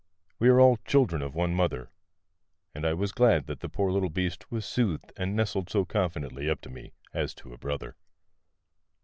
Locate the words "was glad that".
2.95-3.59